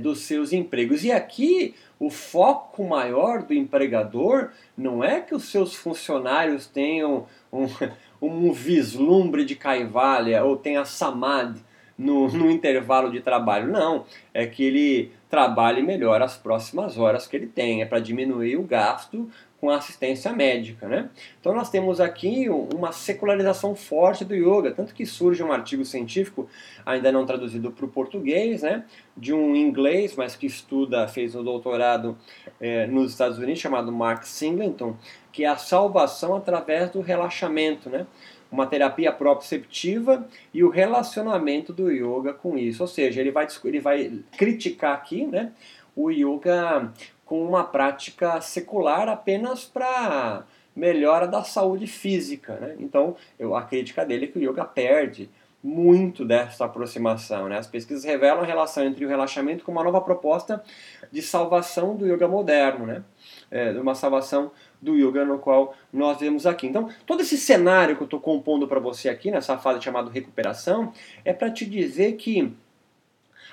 dos 0.00 0.20
seus 0.20 0.52
empregos. 0.52 1.04
E 1.04 1.12
aqui 1.12 1.74
o 1.98 2.10
foco 2.10 2.84
maior 2.84 3.42
do 3.42 3.52
empregador 3.52 4.50
não 4.76 5.02
é 5.02 5.20
que 5.20 5.34
os 5.34 5.50
seus 5.50 5.74
funcionários 5.74 6.66
tenham 6.66 7.26
um, 7.52 7.66
um 8.22 8.52
vislumbre 8.52 9.44
de 9.44 9.56
Kaivalya 9.56 10.44
ou 10.44 10.56
tenha 10.56 10.84
Samadhi 10.84 11.60
no, 11.98 12.28
no 12.28 12.48
intervalo 12.48 13.10
de 13.10 13.20
trabalho. 13.20 13.66
Não, 13.72 14.04
é 14.32 14.46
que 14.46 14.62
ele 14.62 15.12
trabalhe 15.28 15.82
melhor 15.82 16.22
as 16.22 16.36
próximas 16.36 16.96
horas 16.96 17.26
que 17.26 17.36
ele 17.36 17.48
tem, 17.48 17.82
é 17.82 17.84
para 17.84 17.98
diminuir 17.98 18.56
o 18.56 18.62
gasto 18.62 19.28
com 19.60 19.70
assistência 19.70 20.32
médica. 20.32 20.86
Né? 20.86 21.10
Então 21.40 21.54
nós 21.54 21.70
temos 21.70 22.00
aqui 22.00 22.48
uma 22.48 22.92
secularização 22.92 23.74
forte 23.74 24.24
do 24.24 24.34
yoga, 24.34 24.70
tanto 24.72 24.94
que 24.94 25.04
surge 25.04 25.42
um 25.42 25.52
artigo 25.52 25.84
científico, 25.84 26.48
ainda 26.86 27.10
não 27.10 27.26
traduzido 27.26 27.70
para 27.70 27.84
o 27.84 27.88
português, 27.88 28.62
né? 28.62 28.84
de 29.16 29.32
um 29.32 29.56
inglês, 29.56 30.14
mas 30.16 30.36
que 30.36 30.46
estuda, 30.46 31.08
fez 31.08 31.34
um 31.34 31.42
doutorado 31.42 32.16
é, 32.60 32.86
nos 32.86 33.12
Estados 33.12 33.38
Unidos, 33.38 33.60
chamado 33.60 33.90
Mark 33.90 34.24
Singleton, 34.24 34.96
que 35.32 35.44
é 35.44 35.48
a 35.48 35.56
salvação 35.56 36.36
através 36.36 36.90
do 36.90 37.00
relaxamento. 37.00 37.90
Né? 37.90 38.06
uma 38.50 38.66
terapia 38.66 39.12
proprioceptiva 39.12 40.26
e 40.54 40.64
o 40.64 40.70
relacionamento 40.70 41.70
do 41.70 41.90
yoga 41.90 42.32
com 42.32 42.56
isso. 42.56 42.82
Ou 42.82 42.86
seja, 42.88 43.20
ele 43.20 43.30
vai, 43.30 43.46
ele 43.64 43.80
vai 43.80 44.10
criticar 44.38 44.94
aqui 44.94 45.26
né, 45.26 45.52
o 45.94 46.10
yoga 46.10 46.90
com 47.28 47.46
uma 47.46 47.62
prática 47.62 48.40
secular 48.40 49.06
apenas 49.06 49.62
para 49.62 50.44
melhora 50.74 51.28
da 51.28 51.44
saúde 51.44 51.86
física. 51.86 52.54
Né? 52.54 52.76
Então, 52.78 53.16
eu, 53.38 53.54
a 53.54 53.62
crítica 53.62 54.02
dele 54.02 54.24
é 54.24 54.28
que 54.28 54.38
o 54.38 54.42
yoga 54.42 54.64
perde 54.64 55.28
muito 55.62 56.24
dessa 56.24 56.64
aproximação. 56.64 57.46
Né? 57.46 57.58
As 57.58 57.66
pesquisas 57.66 58.02
revelam 58.02 58.40
a 58.40 58.46
relação 58.46 58.82
entre 58.82 59.04
o 59.04 59.08
relaxamento 59.08 59.62
com 59.62 59.72
uma 59.72 59.84
nova 59.84 60.00
proposta 60.00 60.64
de 61.12 61.20
salvação 61.20 61.94
do 61.94 62.06
yoga 62.06 62.26
moderno, 62.26 62.86
né? 62.86 63.04
É, 63.50 63.72
uma 63.72 63.94
salvação 63.94 64.50
do 64.80 64.94
yoga 64.96 65.24
no 65.24 65.38
qual 65.38 65.74
nós 65.92 66.18
vemos 66.18 66.46
aqui. 66.46 66.66
Então, 66.66 66.88
todo 67.04 67.20
esse 67.20 67.36
cenário 67.36 67.96
que 67.96 68.02
eu 68.02 68.06
estou 68.06 68.20
compondo 68.20 68.66
para 68.66 68.80
você 68.80 69.08
aqui, 69.10 69.30
nessa 69.30 69.58
fase 69.58 69.82
chamada 69.82 70.10
recuperação, 70.10 70.92
é 71.24 71.32
para 71.32 71.50
te 71.50 71.66
dizer 71.66 72.12
que 72.14 72.54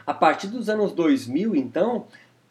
a 0.05 0.13
partir 0.13 0.47
dos 0.47 0.69
anos 0.69 0.91
2000, 0.91 1.55
então, 1.55 2.05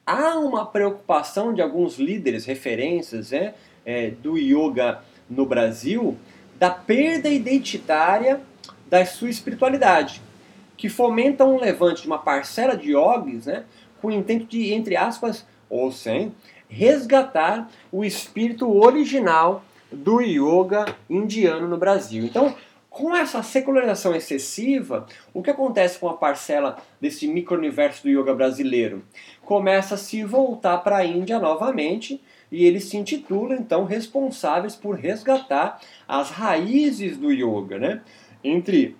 há 0.06 0.38
uma 0.38 0.66
preocupação 0.66 1.52
de 1.52 1.62
alguns 1.62 1.98
líderes, 1.98 2.44
referências 2.44 3.30
né, 3.30 3.54
é, 3.84 4.10
do 4.10 4.36
yoga 4.36 5.00
no 5.28 5.46
Brasil, 5.46 6.16
da 6.58 6.70
perda 6.70 7.28
identitária 7.28 8.40
da 8.88 9.04
sua 9.04 9.30
espiritualidade, 9.30 10.20
que 10.76 10.88
fomenta 10.88 11.44
um 11.44 11.58
levante 11.58 12.02
de 12.02 12.06
uma 12.06 12.18
parcela 12.18 12.76
de 12.76 12.92
yogis 12.92 13.46
né, 13.46 13.64
com 14.00 14.08
o 14.08 14.12
intento 14.12 14.46
de, 14.46 14.72
entre 14.72 14.96
aspas, 14.96 15.46
ou 15.68 15.90
sem, 15.90 16.34
resgatar 16.68 17.70
o 17.90 18.04
espírito 18.04 18.70
original 18.70 19.64
do 19.90 20.20
yoga 20.20 20.84
indiano 21.08 21.68
no 21.68 21.76
Brasil. 21.76 22.24
Então, 22.24 22.54
com 22.94 23.14
essa 23.14 23.42
secularização 23.42 24.14
excessiva, 24.14 25.04
o 25.32 25.42
que 25.42 25.50
acontece 25.50 25.98
com 25.98 26.08
a 26.08 26.16
parcela 26.16 26.76
desse 27.00 27.26
micro-universo 27.26 28.04
do 28.04 28.08
yoga 28.08 28.32
brasileiro? 28.32 29.02
Começa 29.42 29.96
a 29.96 29.98
se 29.98 30.22
voltar 30.22 30.78
para 30.78 30.98
a 30.98 31.04
Índia 31.04 31.40
novamente 31.40 32.22
e 32.52 32.64
eles 32.64 32.84
se 32.84 32.96
intitulam 32.96 33.58
então 33.58 33.84
responsáveis 33.84 34.76
por 34.76 34.94
resgatar 34.94 35.80
as 36.06 36.30
raízes 36.30 37.16
do 37.16 37.32
yoga. 37.32 37.80
Né? 37.80 38.00
Entre, 38.44 38.96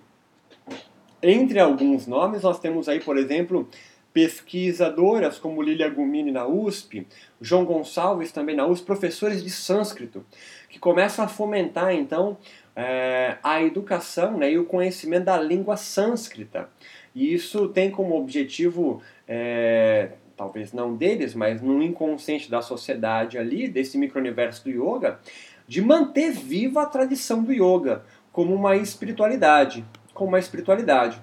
entre 1.23 1.57
alguns 1.57 2.05
nomes, 2.05 2.41
nós 2.41 2.59
temos 2.59 2.89
aí, 2.89 2.99
por 2.99 3.17
exemplo, 3.17 3.69
pesquisadoras 4.11 5.37
como 5.37 5.61
Lilia 5.61 5.89
Gumini 5.89 6.33
na 6.33 6.45
USP, 6.45 7.07
João 7.39 7.63
Gonçalves 7.63 8.33
também 8.33 8.57
na 8.57 8.67
USP, 8.67 8.85
professores 8.85 9.41
de 9.41 9.49
sânscrito, 9.49 10.25
que 10.69 10.79
começam 10.79 11.23
a 11.23 11.29
fomentar 11.29 11.93
então 11.93 12.37
é, 12.75 13.37
a 13.43 13.61
educação 13.61 14.37
né, 14.37 14.51
e 14.51 14.57
o 14.57 14.65
conhecimento 14.65 15.25
da 15.25 15.39
língua 15.39 15.77
sânscrita. 15.77 16.69
E 17.13 17.33
isso 17.33 17.69
tem 17.69 17.89
como 17.89 18.17
objetivo, 18.17 19.01
é, 19.27 20.11
talvez 20.35 20.73
não 20.73 20.95
deles, 20.95 21.33
mas 21.33 21.61
no 21.61 21.81
inconsciente 21.81 22.51
da 22.51 22.61
sociedade 22.61 23.37
ali, 23.37 23.67
desse 23.67 23.97
micro-universo 23.97 24.63
do 24.65 24.69
yoga, 24.69 25.19
de 25.67 25.81
manter 25.81 26.31
viva 26.31 26.81
a 26.81 26.85
tradição 26.85 27.41
do 27.43 27.53
yoga 27.53 28.03
como 28.31 28.53
uma 28.53 28.75
espiritualidade, 28.75 29.85
como 30.13 30.29
uma 30.29 30.39
espiritualidade 30.39 31.21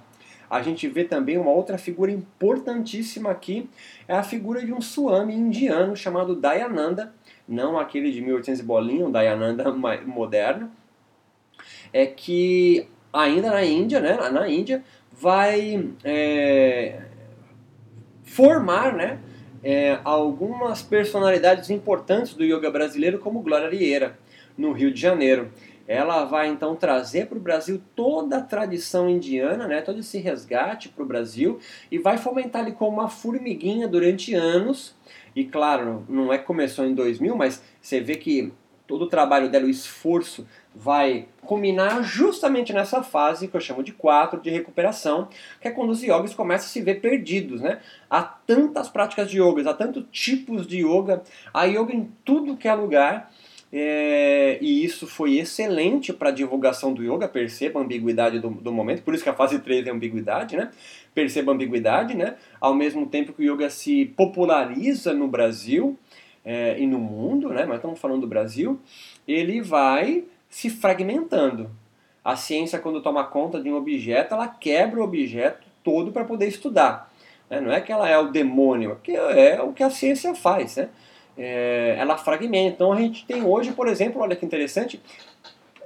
a 0.52 0.60
gente 0.60 0.86
vê 0.86 1.02
também 1.02 1.38
uma 1.38 1.50
outra 1.50 1.78
figura 1.78 2.10
importantíssima 2.12 3.30
aqui, 3.30 3.70
é 4.06 4.14
a 4.14 4.22
figura 4.22 4.62
de 4.62 4.70
um 4.70 4.82
Swami 4.82 5.34
indiano 5.34 5.96
chamado 5.96 6.36
Dayananda, 6.36 7.10
não 7.48 7.78
aquele 7.78 8.12
de 8.12 8.20
1800 8.20 8.60
bolinha, 8.60 9.06
um 9.06 9.10
Dayananda 9.10 9.72
moderno, 10.04 10.70
é 11.92 12.06
que 12.06 12.88
ainda 13.12 13.50
na 13.50 13.64
Índia, 13.64 14.00
né, 14.00 14.16
na 14.30 14.48
Índia, 14.48 14.82
vai 15.12 15.90
é, 16.02 17.02
formar, 18.24 18.94
né, 18.94 19.18
é, 19.62 19.98
algumas 20.02 20.82
personalidades 20.82 21.70
importantes 21.70 22.34
do 22.34 22.42
yoga 22.42 22.70
brasileiro, 22.70 23.18
como 23.18 23.42
Glória 23.42 23.68
Rieira, 23.68 24.18
no 24.56 24.72
Rio 24.72 24.92
de 24.92 25.00
Janeiro. 25.00 25.50
Ela 25.86 26.24
vai 26.24 26.48
então 26.48 26.74
trazer 26.74 27.26
para 27.26 27.36
o 27.36 27.40
Brasil 27.40 27.82
toda 27.94 28.38
a 28.38 28.40
tradição 28.40 29.10
indiana, 29.10 29.66
né, 29.66 29.82
todo 29.82 30.00
esse 30.00 30.18
resgate 30.18 30.88
para 30.88 31.02
o 31.02 31.06
Brasil 31.06 31.58
e 31.90 31.98
vai 31.98 32.16
fomentar 32.16 32.62
ele 32.62 32.72
como 32.72 32.98
uma 32.98 33.08
formiguinha 33.08 33.86
durante 33.86 34.34
anos. 34.34 34.94
E 35.34 35.44
claro, 35.44 36.04
não 36.08 36.32
é 36.32 36.38
que 36.38 36.44
começou 36.44 36.86
em 36.86 36.94
2000, 36.94 37.36
mas 37.36 37.62
você 37.80 38.00
vê 38.00 38.16
que 38.16 38.52
todo 38.86 39.02
o 39.02 39.08
trabalho 39.08 39.48
dela, 39.48 39.66
o 39.66 39.70
esforço, 39.70 40.46
vai 40.74 41.26
culminar 41.42 42.02
justamente 42.02 42.72
nessa 42.72 43.02
fase 43.02 43.48
que 43.48 43.56
eu 43.56 43.60
chamo 43.60 43.82
de 43.82 43.92
4 43.92 44.40
de 44.40 44.50
recuperação, 44.50 45.28
que 45.60 45.68
é 45.68 45.70
quando 45.70 45.90
os 45.90 46.02
yogis 46.02 46.34
começam 46.34 46.66
a 46.66 46.70
se 46.70 46.80
ver 46.80 47.00
perdidos. 47.00 47.60
Né? 47.60 47.80
Há 48.08 48.22
tantas 48.22 48.88
práticas 48.88 49.30
de 49.30 49.40
yoga, 49.40 49.70
há 49.70 49.74
tantos 49.74 50.04
tipos 50.10 50.66
de 50.66 50.78
yoga, 50.78 51.22
há 51.52 51.64
yoga 51.64 51.92
em 51.94 52.10
tudo 52.24 52.56
que 52.56 52.68
é 52.68 52.74
lugar 52.74 53.30
é, 53.74 54.58
e 54.60 54.84
isso 54.84 55.06
foi 55.06 55.38
excelente 55.38 56.12
para 56.12 56.28
a 56.28 56.32
divulgação 56.32 56.92
do 56.92 57.02
yoga, 57.02 57.26
perceba 57.26 57.80
a 57.80 57.82
ambiguidade 57.82 58.38
do, 58.38 58.50
do, 58.50 58.70
momento, 58.70 59.02
por 59.02 59.14
isso 59.14 59.22
que 59.22 59.30
a 59.30 59.34
fase 59.34 59.58
3 59.60 59.86
é 59.86 59.90
ambiguidade, 59.90 60.56
né? 60.56 60.70
Perceba 61.14 61.52
a 61.52 61.54
ambiguidade, 61.54 62.14
né? 62.14 62.36
Ao 62.60 62.74
mesmo 62.74 63.06
tempo 63.06 63.32
que 63.32 63.40
o 63.40 63.54
yoga 63.54 63.70
se 63.70 64.04
populariza 64.14 65.14
no 65.14 65.26
Brasil 65.26 65.98
é, 66.44 66.78
e 66.78 66.86
no 66.86 66.98
mundo, 66.98 67.48
né? 67.48 67.64
Mas 67.64 67.76
estamos 67.76 67.98
falando 67.98 68.20
do 68.20 68.26
Brasil, 68.26 68.78
ele 69.26 69.62
vai 69.62 70.24
se 70.52 70.68
fragmentando. 70.68 71.70
A 72.22 72.36
ciência, 72.36 72.78
quando 72.78 73.02
toma 73.02 73.24
conta 73.24 73.60
de 73.60 73.70
um 73.70 73.74
objeto, 73.74 74.34
ela 74.34 74.46
quebra 74.46 75.00
o 75.00 75.02
objeto 75.02 75.66
todo 75.82 76.12
para 76.12 76.24
poder 76.24 76.46
estudar. 76.46 77.10
Né? 77.50 77.60
Não 77.60 77.72
é 77.72 77.80
que 77.80 77.90
ela 77.90 78.08
é 78.08 78.16
o 78.16 78.30
demônio, 78.30 79.00
é, 79.08 79.56
é 79.56 79.62
o 79.62 79.72
que 79.72 79.82
a 79.82 79.90
ciência 79.90 80.34
faz, 80.34 80.76
né? 80.76 80.88
é, 81.36 81.96
ela 81.98 82.18
fragmenta. 82.18 82.74
Então 82.74 82.92
a 82.92 82.96
gente 82.96 83.24
tem 83.26 83.42
hoje, 83.42 83.72
por 83.72 83.88
exemplo, 83.88 84.20
olha 84.20 84.36
que 84.36 84.44
interessante, 84.44 85.02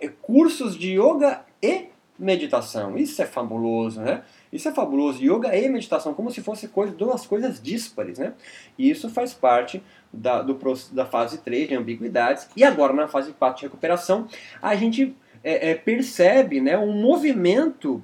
é, 0.01 0.09
cursos 0.09 0.77
de 0.77 0.99
yoga 0.99 1.41
e 1.63 1.87
meditação. 2.19 2.99
Isso 2.99 3.23
é 3.23 3.27
fabuloso, 3.27 4.01
né? 4.01 4.23
Isso 4.53 4.69
é 4.69 4.73
fabuloso. 4.73 5.23
Yoga 5.23 5.57
e 5.57 5.69
meditação, 5.69 6.15
como 6.15 6.31
se 6.31 6.43
fossem 6.43 6.69
coisa, 6.69 6.93
duas 6.93 7.27
coisas 7.27 7.61
díspares, 7.61 8.19
né? 8.19 8.35
E 8.79 8.91
isso 8.91 9.09
faz 9.09 9.35
parte 9.35 9.83
da, 10.13 10.43
do, 10.43 10.59
da 10.93 11.05
fase 11.05 11.39
3 11.39 11.69
de 11.69 11.75
ambiguidades. 11.75 12.49
E 12.57 12.65
agora, 12.65 12.93
na 12.93 13.09
fase 13.09 13.33
4 13.33 13.61
de 13.61 13.67
recuperação, 13.67 14.29
a 14.63 14.75
gente 14.77 15.17
é, 15.43 15.71
é, 15.71 15.75
percebe 15.75 16.61
né, 16.61 16.79
um 16.79 16.93
movimento 16.93 18.03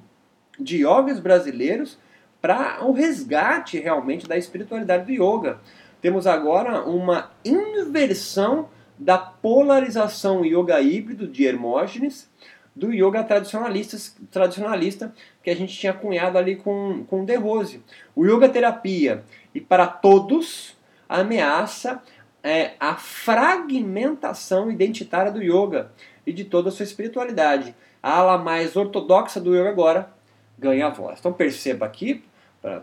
de 0.59 0.83
yogis 0.83 1.19
brasileiros 1.19 1.97
para 2.41 2.83
o 2.83 2.89
um 2.89 2.93
resgate 2.93 3.79
realmente 3.79 4.27
da 4.27 4.37
espiritualidade 4.37 5.05
do 5.05 5.11
yoga 5.11 5.59
temos 6.03 6.27
agora 6.27 6.83
uma 6.83 7.31
inversão 7.45 8.67
da 8.99 9.17
polarização 9.17 10.43
yoga 10.43 10.81
híbrido 10.81 11.25
de 11.25 11.45
Hermógenes 11.45 12.29
do 12.75 12.91
yoga 12.91 13.23
tradicionalista, 13.23 13.97
tradicionalista 14.31 15.13
que 15.43 15.49
a 15.49 15.55
gente 15.55 15.77
tinha 15.77 15.93
cunhado 15.93 16.37
ali 16.37 16.55
com, 16.55 17.05
com 17.07 17.23
De 17.23 17.35
Rose. 17.35 17.83
O 18.15 18.25
yoga 18.25 18.49
terapia 18.49 19.23
e 19.53 19.61
para 19.61 19.85
todos 19.85 20.75
ameaça 21.07 22.01
é, 22.43 22.71
a 22.79 22.95
fragmentação 22.95 24.71
identitária 24.71 25.31
do 25.31 25.41
yoga 25.41 25.91
e 26.25 26.33
de 26.33 26.43
toda 26.43 26.69
a 26.69 26.71
sua 26.71 26.83
espiritualidade. 26.83 27.75
A 28.01 28.17
ala 28.17 28.37
mais 28.37 28.75
ortodoxa 28.75 29.39
do 29.39 29.55
yoga 29.55 29.69
agora 29.69 30.09
ganha 30.57 30.89
voz. 30.89 31.19
Então 31.19 31.31
perceba 31.31 31.85
aqui, 31.85 32.23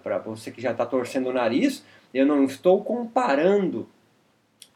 para 0.03 0.19
você 0.19 0.51
que 0.51 0.61
já 0.61 0.71
está 0.71 0.87
torcendo 0.87 1.31
o 1.31 1.33
nariz, 1.33 1.85
eu 2.13 2.27
não 2.27 2.45
estou 2.45 2.83
comparando 2.85 3.89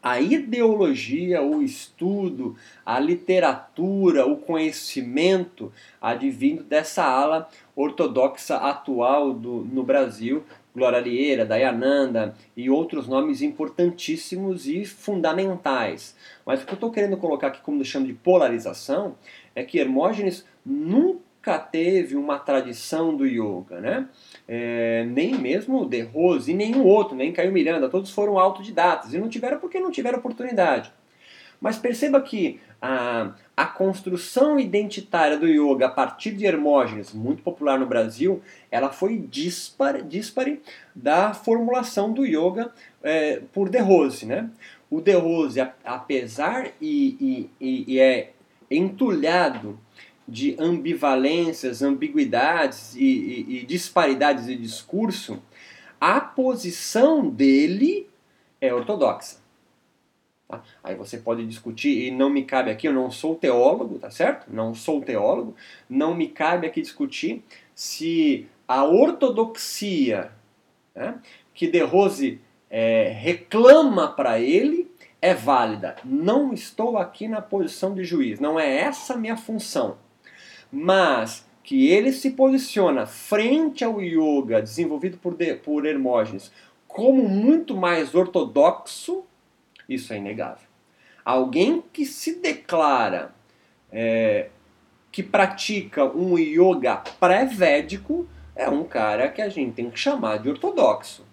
a 0.01 0.19
ideologia, 0.19 1.41
o 1.41 1.61
estudo, 1.61 2.55
a 2.85 2.99
literatura, 2.99 4.25
o 4.25 4.37
conhecimento 4.37 5.73
advindo 6.01 6.63
dessa 6.63 7.03
ala 7.03 7.49
ortodoxa 7.75 8.57
atual 8.57 9.33
do, 9.33 9.65
no 9.65 9.83
Brasil, 9.83 10.43
Glória 10.75 10.99
Lieira, 10.99 11.45
Dayananda 11.45 12.35
e 12.55 12.69
outros 12.69 13.07
nomes 13.07 13.41
importantíssimos 13.41 14.67
e 14.67 14.85
fundamentais. 14.85 16.15
Mas 16.45 16.61
o 16.61 16.65
que 16.65 16.73
eu 16.73 16.75
estou 16.75 16.91
querendo 16.91 17.17
colocar 17.17 17.47
aqui 17.47 17.61
como 17.61 17.83
chamo 17.83 18.05
de 18.05 18.13
polarização 18.13 19.15
é 19.55 19.63
que 19.63 19.79
Hermógenes 19.79 20.45
nunca 20.65 21.23
teve 21.53 22.15
uma 22.15 22.39
tradição 22.39 23.15
do 23.15 23.25
yoga, 23.25 23.79
né? 23.79 24.07
É, 24.47 25.05
nem 25.07 25.35
mesmo 25.35 25.85
De 25.85 26.01
Rose 26.01 26.51
e 26.51 26.55
nenhum 26.55 26.83
outro, 26.83 27.15
nem 27.15 27.31
Caio 27.31 27.51
Miranda, 27.51 27.89
todos 27.89 28.11
foram 28.11 28.37
autodidatas 28.39 29.13
e 29.13 29.17
não 29.17 29.29
tiveram 29.29 29.59
porque 29.59 29.79
não 29.79 29.91
tiveram 29.91 30.19
oportunidade. 30.19 30.91
Mas 31.59 31.77
perceba 31.77 32.21
que 32.21 32.59
a, 32.81 33.31
a 33.55 33.65
construção 33.65 34.59
identitária 34.59 35.37
do 35.37 35.47
yoga 35.47 35.87
a 35.87 35.89
partir 35.89 36.31
de 36.31 36.45
Hermógenes, 36.45 37.13
muito 37.13 37.41
popular 37.41 37.79
no 37.79 37.85
Brasil, 37.85 38.41
ela 38.69 38.91
foi 38.91 39.17
dispare 39.17 40.61
da 40.93 41.33
formulação 41.33 42.11
do 42.11 42.25
yoga 42.25 42.71
é, 43.01 43.41
por 43.53 43.69
De 43.69 43.79
Rose. 43.79 44.25
Né? 44.25 44.49
O 44.89 45.01
De 45.01 45.13
Rose, 45.13 45.59
apesar 45.83 46.71
e, 46.81 47.49
e, 47.59 47.85
e 47.87 47.99
é 47.99 48.33
entulhado 48.69 49.79
de 50.27 50.55
ambivalências, 50.59 51.81
ambiguidades 51.81 52.95
e, 52.95 53.03
e, 53.03 53.57
e 53.57 53.65
disparidades 53.65 54.47
de 54.47 54.55
discurso, 54.55 55.41
a 55.99 56.19
posição 56.19 57.29
dele 57.29 58.09
é 58.59 58.73
ortodoxa. 58.73 59.37
Tá? 60.47 60.61
Aí 60.83 60.95
você 60.95 61.17
pode 61.17 61.45
discutir, 61.45 62.07
e 62.07 62.11
não 62.11 62.29
me 62.29 62.43
cabe 62.43 62.71
aqui, 62.71 62.87
eu 62.87 62.93
não 62.93 63.09
sou 63.09 63.35
teólogo, 63.35 63.99
tá 63.99 64.09
certo? 64.09 64.47
Não 64.51 64.73
sou 64.73 65.01
teólogo, 65.01 65.55
não 65.89 66.15
me 66.15 66.27
cabe 66.27 66.67
aqui 66.67 66.81
discutir 66.81 67.43
se 67.73 68.47
a 68.67 68.83
ortodoxia 68.83 70.31
né, 70.95 71.19
que 71.53 71.67
De 71.67 71.81
Rose 71.81 72.39
é, 72.69 73.09
reclama 73.09 74.07
para 74.07 74.39
ele 74.39 74.91
é 75.21 75.33
válida. 75.33 75.95
Não 76.03 76.53
estou 76.53 76.97
aqui 76.97 77.27
na 77.27 77.41
posição 77.41 77.93
de 77.93 78.03
juiz, 78.03 78.39
não 78.39 78.59
é 78.59 78.77
essa 78.77 79.15
minha 79.15 79.37
função. 79.37 79.97
Mas 80.75 81.45
que 81.63 81.89
ele 81.89 82.11
se 82.11 82.31
posiciona 82.31 83.05
frente 83.05 83.83
ao 83.83 84.01
yoga 84.01 84.61
desenvolvido 84.61 85.17
por, 85.17 85.33
de, 85.33 85.55
por 85.55 85.85
Hermógenes 85.85 86.51
como 86.87 87.27
muito 87.27 87.75
mais 87.75 88.13
ortodoxo 88.13 89.25
isso 89.87 90.13
é 90.13 90.17
inegável. 90.17 90.67
Alguém 91.23 91.83
que 91.93 92.05
se 92.05 92.35
declara 92.35 93.33
é, 93.91 94.49
que 95.11 95.23
pratica 95.23 96.05
um 96.05 96.37
yoga 96.37 96.97
pré-védico 97.19 98.27
é 98.55 98.69
um 98.69 98.83
cara 98.83 99.29
que 99.29 99.41
a 99.41 99.49
gente 99.49 99.73
tem 99.73 99.89
que 99.89 99.99
chamar 99.99 100.37
de 100.37 100.49
ortodoxo. 100.49 101.25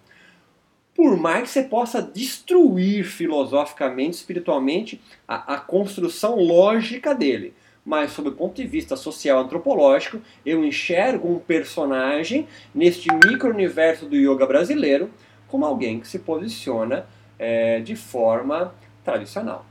Por 0.94 1.16
mais 1.16 1.44
que 1.44 1.49
você 1.49 1.62
possa 1.62 2.02
destruir 2.02 3.04
filosoficamente, 3.04 4.16
espiritualmente, 4.16 5.00
a, 5.26 5.54
a 5.54 5.58
construção 5.58 6.37
lógica 6.37 7.14
dele. 7.14 7.54
Mas, 7.84 8.12
sob 8.12 8.28
o 8.28 8.32
ponto 8.32 8.54
de 8.54 8.66
vista 8.66 8.96
social 8.96 9.40
antropológico, 9.40 10.20
eu 10.46 10.64
enxergo 10.64 11.28
um 11.28 11.38
personagem 11.38 12.46
neste 12.74 13.08
micro-universo 13.12 14.06
do 14.06 14.16
yoga 14.16 14.46
brasileiro 14.46 15.10
como 15.48 15.66
alguém 15.66 16.00
que 16.00 16.08
se 16.08 16.20
posiciona 16.20 17.06
é, 17.38 17.80
de 17.80 17.96
forma 17.96 18.72
tradicional. 19.04 19.66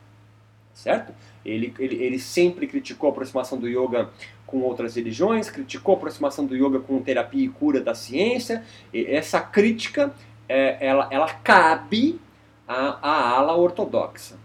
Certo? 0.73 1.13
Ele, 1.45 1.73
ele, 1.79 2.03
ele 2.03 2.19
sempre 2.19 2.67
criticou 2.67 3.09
a 3.09 3.11
aproximação 3.11 3.57
do 3.57 3.67
yoga 3.67 4.09
com 4.45 4.59
outras 4.59 4.95
religiões, 4.95 5.49
criticou 5.49 5.95
a 5.95 5.97
aproximação 5.97 6.45
do 6.45 6.55
yoga 6.55 6.79
com 6.79 7.01
terapia 7.01 7.45
e 7.45 7.49
cura 7.49 7.79
da 7.79 7.95
ciência. 7.95 8.63
Essa 8.93 9.39
crítica 9.39 10.13
é, 10.47 10.85
ela, 10.85 11.07
ela 11.09 11.33
cabe 11.33 12.19
à 12.67 13.35
ala 13.35 13.55
ortodoxa. 13.55 14.35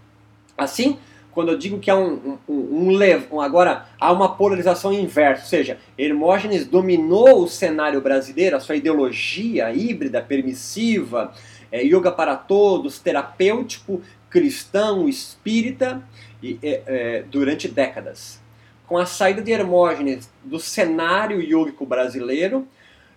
Assim, 0.56 0.98
quando 1.36 1.50
eu 1.50 1.58
digo 1.58 1.78
que 1.78 1.90
há 1.90 1.94
um, 1.94 2.38
um, 2.48 2.54
um, 2.54 2.98
um, 3.30 3.40
agora 3.42 3.84
há 4.00 4.10
uma 4.10 4.34
polarização 4.36 4.90
inversa, 4.90 5.42
ou 5.42 5.48
seja, 5.50 5.78
Hermógenes 5.98 6.66
dominou 6.66 7.42
o 7.42 7.46
cenário 7.46 8.00
brasileiro, 8.00 8.56
a 8.56 8.60
sua 8.60 8.74
ideologia 8.74 9.70
híbrida, 9.70 10.22
permissiva, 10.22 11.34
é, 11.70 11.82
yoga 11.82 12.10
para 12.10 12.36
todos, 12.36 12.98
terapêutico, 12.98 14.00
cristão, 14.30 15.06
espírita, 15.06 16.02
e, 16.42 16.58
é, 16.62 16.82
é, 16.86 17.24
durante 17.30 17.68
décadas. 17.68 18.40
Com 18.86 18.96
a 18.96 19.04
saída 19.04 19.42
de 19.42 19.52
Hermógenes 19.52 20.30
do 20.42 20.58
cenário 20.58 21.42
yógico 21.42 21.84
brasileiro 21.84 22.66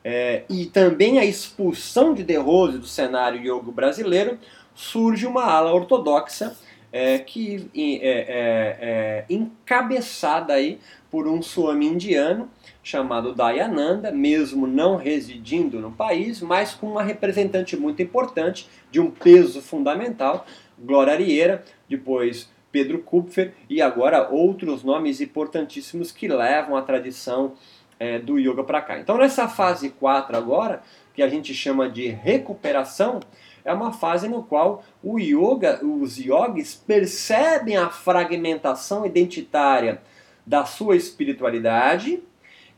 é, 0.04 0.44
e 0.50 0.66
também 0.66 1.20
a 1.20 1.24
expulsão 1.24 2.14
de 2.14 2.24
De 2.24 2.36
Rose 2.36 2.80
do 2.80 2.86
cenário 2.86 3.42
yógico 3.42 3.72
brasileiro, 3.72 4.38
surge 4.76 5.26
uma 5.26 5.46
ala 5.46 5.72
ortodoxa 5.72 6.54
é, 6.92 7.20
que 7.20 7.70
é, 7.76 9.26
encabeçada 9.30 10.54
aí 10.54 10.80
por 11.12 11.28
um 11.28 11.42
swami 11.42 11.88
indiano 11.88 12.50
chamado 12.84 13.34
Dayananda, 13.34 14.12
mesmo 14.12 14.66
não 14.66 14.96
residindo 14.96 15.80
no 15.80 15.92
país, 15.92 16.42
mas 16.42 16.74
com 16.74 16.88
uma 16.88 17.04
representante 17.04 17.78
muito 17.78 18.02
importante, 18.02 18.68
de 18.90 19.00
um 19.00 19.12
peso 19.12 19.62
fundamental, 19.62 20.46
Glória 20.78 21.14
Arieira, 21.14 21.64
depois 21.88 22.50
Pedro 22.72 23.00
Kupfer 23.00 23.54
e 23.70 23.82
agora 23.82 24.30
outros 24.30 24.84
nomes 24.84 25.22
importantíssimos 25.22 26.12
que 26.12 26.28
levam 26.28 26.76
a 26.76 26.82
tradição 26.82 27.54
é, 28.00 28.18
do 28.18 28.40
yoga 28.40 28.64
para 28.64 28.82
cá. 28.82 29.00
Então 29.00 29.18
nessa 29.18 29.48
fase 29.48 29.90
4 29.90 30.38
agora, 30.38 30.82
que 31.14 31.22
a 31.22 31.28
gente 31.28 31.54
chama 31.54 31.90
de 31.90 32.08
recuperação, 32.08 33.20
é 33.64 33.74
uma 33.74 33.92
fase 33.92 34.28
no 34.28 34.44
qual 34.44 34.84
o 35.04 35.20
yoga, 35.20 35.84
os 35.86 36.18
yogis 36.18 36.76
percebem 36.76 37.78
a 37.78 37.90
fragmentação 37.90 39.06
identitária 39.06 40.02
da 40.46 40.66
sua 40.66 40.96
espiritualidade 40.96 42.24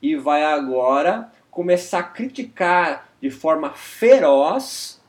e 0.02 0.15
vai 0.15 0.44
agora 0.44 1.32
começar 1.50 2.00
a 2.00 2.04
criticar 2.04 3.10
de 3.22 3.30
forma 3.30 3.72
feroz 3.72 5.02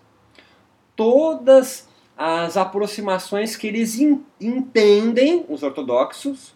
todas 0.94 1.88
as 2.16 2.56
aproximações 2.56 3.56
que 3.56 3.66
eles 3.66 3.98
entendem, 4.40 5.44
os 5.48 5.62
ortodoxos, 5.62 6.54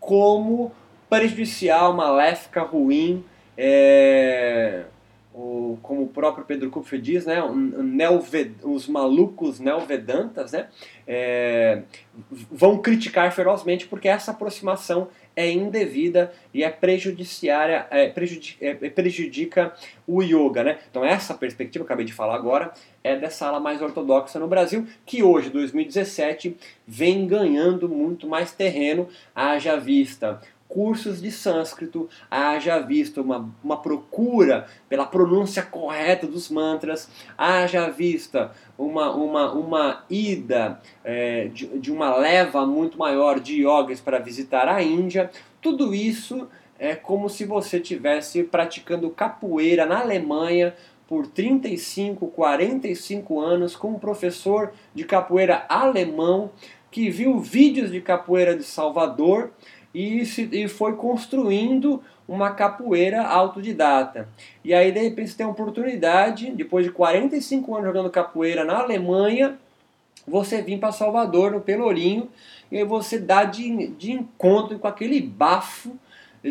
como 0.00 0.72
prejudicial, 1.08 1.92
maléfica, 1.92 2.62
ruim, 2.62 3.24
é, 3.56 4.86
o, 5.34 5.76
como 5.82 6.04
o 6.04 6.08
próprio 6.08 6.44
Pedro 6.44 6.70
Kupfer 6.70 7.00
diz, 7.00 7.26
né, 7.26 7.42
os 8.62 8.86
malucos 8.86 9.58
neovedantas 9.58 10.52
né, 10.52 10.68
é, 11.08 11.82
vão 12.30 12.78
criticar 12.78 13.32
ferozmente 13.32 13.86
porque 13.88 14.08
essa 14.08 14.30
aproximação 14.30 15.08
é 15.34 15.50
indevida 15.50 16.32
e 16.52 16.62
é 16.62 16.70
prejudiciária, 16.70 17.88
é, 17.90 18.08
prejudica, 18.08 18.64
é, 18.64 18.74
prejudica 18.88 19.74
o 20.06 20.22
yoga. 20.22 20.62
Né? 20.62 20.78
Então 20.88 21.04
essa 21.04 21.34
perspectiva 21.34 21.84
que 21.84 21.88
acabei 21.88 22.06
de 22.06 22.12
falar 22.12 22.36
agora 22.36 22.72
é 23.02 23.16
dessa 23.16 23.48
ala 23.48 23.58
mais 23.58 23.82
ortodoxa 23.82 24.38
no 24.38 24.46
Brasil, 24.46 24.86
que 25.04 25.22
hoje, 25.22 25.50
2017, 25.50 26.56
vem 26.86 27.26
ganhando 27.26 27.88
muito 27.88 28.28
mais 28.28 28.52
terreno, 28.52 29.08
haja 29.34 29.76
vista 29.76 30.40
cursos 30.74 31.22
de 31.22 31.30
sânscrito, 31.30 32.08
haja 32.28 32.80
visto 32.80 33.22
uma, 33.22 33.48
uma 33.62 33.76
procura 33.76 34.66
pela 34.88 35.06
pronúncia 35.06 35.62
correta 35.62 36.26
dos 36.26 36.50
mantras, 36.50 37.08
haja 37.38 37.88
vista 37.88 38.50
uma, 38.76 39.14
uma, 39.14 39.52
uma 39.52 40.04
ida 40.10 40.80
é, 41.04 41.46
de, 41.46 41.78
de 41.78 41.92
uma 41.92 42.16
leva 42.16 42.66
muito 42.66 42.98
maior 42.98 43.38
de 43.38 43.62
yogis 43.62 44.00
para 44.00 44.18
visitar 44.18 44.66
a 44.66 44.82
Índia, 44.82 45.30
tudo 45.62 45.94
isso 45.94 46.48
é 46.76 46.96
como 46.96 47.30
se 47.30 47.44
você 47.44 47.78
tivesse 47.78 48.42
praticando 48.42 49.08
capoeira 49.10 49.86
na 49.86 50.00
Alemanha 50.00 50.74
por 51.06 51.28
35, 51.28 52.26
45 52.26 53.40
anos 53.40 53.76
com 53.76 53.90
um 53.90 53.98
professor 53.98 54.72
de 54.92 55.04
capoeira 55.04 55.64
alemão 55.68 56.50
que 56.90 57.10
viu 57.10 57.38
vídeos 57.38 57.92
de 57.92 58.00
capoeira 58.00 58.56
de 58.56 58.64
Salvador 58.64 59.52
e, 59.94 60.26
se, 60.26 60.48
e 60.52 60.66
foi 60.66 60.96
construindo 60.96 62.02
uma 62.26 62.50
capoeira 62.50 63.22
autodidata. 63.22 64.28
E 64.64 64.74
aí, 64.74 64.90
de 64.90 65.00
repente, 65.00 65.30
você 65.30 65.36
tem 65.36 65.46
a 65.46 65.50
oportunidade, 65.50 66.50
depois 66.50 66.84
de 66.84 66.90
45 66.90 67.74
anos 67.74 67.86
jogando 67.86 68.10
capoeira 68.10 68.64
na 68.64 68.78
Alemanha, 68.78 69.58
você 70.26 70.60
vir 70.62 70.78
para 70.78 70.90
Salvador, 70.90 71.52
no 71.52 71.60
Pelourinho, 71.60 72.28
e 72.72 72.78
aí 72.78 72.84
você 72.84 73.18
dá 73.18 73.44
de, 73.44 73.88
de 73.88 74.12
encontro 74.12 74.78
com 74.78 74.88
aquele 74.88 75.20
bafo 75.20 75.96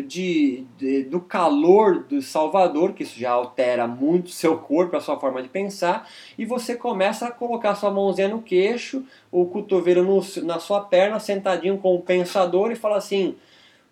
de, 0.02 0.66
de, 0.76 1.04
do 1.04 1.20
calor 1.20 2.04
do 2.04 2.20
Salvador, 2.20 2.92
que 2.92 3.04
isso 3.04 3.18
já 3.18 3.30
altera 3.30 3.86
muito 3.86 4.30
seu 4.30 4.58
corpo, 4.58 4.96
a 4.96 5.00
sua 5.00 5.18
forma 5.18 5.42
de 5.42 5.48
pensar, 5.48 6.08
e 6.36 6.44
você 6.44 6.74
começa 6.74 7.26
a 7.26 7.30
colocar 7.30 7.74
sua 7.74 7.90
mãozinha 7.90 8.28
no 8.28 8.42
queixo, 8.42 9.04
o 9.30 9.46
cotovelo 9.46 10.02
no, 10.02 10.44
na 10.44 10.58
sua 10.58 10.80
perna, 10.80 11.20
sentadinho 11.20 11.78
com 11.78 11.94
o 11.94 12.02
pensador, 12.02 12.72
e 12.72 12.76
fala 12.76 12.96
assim: 12.96 13.36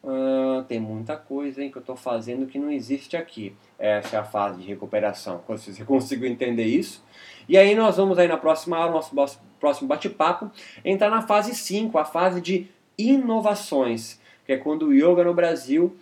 ah, 0.04 0.64
tem 0.66 0.80
muita 0.80 1.16
coisa 1.16 1.62
hein, 1.62 1.70
que 1.70 1.78
eu 1.78 1.80
estou 1.80 1.94
fazendo 1.94 2.46
que 2.46 2.58
não 2.58 2.70
existe 2.70 3.16
aqui. 3.16 3.54
Essa 3.78 4.16
é 4.16 4.18
a 4.18 4.24
fase 4.24 4.60
de 4.60 4.66
recuperação. 4.66 5.40
Você 5.46 5.84
conseguiu 5.84 6.28
entender 6.28 6.64
isso? 6.64 7.04
E 7.48 7.56
aí 7.56 7.74
nós 7.74 7.96
vamos 7.96 8.18
aí 8.18 8.26
na 8.26 8.36
próxima 8.36 8.76
aula, 8.76 8.92
nosso 9.12 9.40
próximo 9.60 9.88
bate-papo, 9.88 10.50
entrar 10.84 11.10
na 11.10 11.22
fase 11.22 11.54
5, 11.54 11.96
a 11.98 12.04
fase 12.04 12.40
de 12.40 12.68
inovações 12.98 14.20
que 14.44 14.52
é 14.52 14.56
quando 14.56 14.86
o 14.86 14.92
yoga 14.92 15.24
no 15.24 15.34
Brasil 15.34 15.96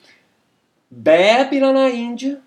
bebe 0.90 1.60
lá 1.60 1.72
na 1.72 1.88
Índia, 1.90 2.40